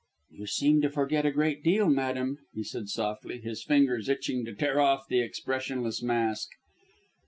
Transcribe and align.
"You 0.31 0.47
seem 0.47 0.81
to 0.81 0.89
forget 0.89 1.27
a 1.27 1.31
great 1.31 1.63
deal, 1.63 1.87
madame," 1.87 2.39
he 2.55 2.63
said 2.63 2.89
softly, 2.89 3.37
his 3.37 3.63
fingers 3.63 4.09
itching 4.09 4.43
to 4.45 4.53
tear 4.55 4.79
off 4.81 5.07
the 5.07 5.19
expressionless 5.21 6.01
mask. 6.01 6.49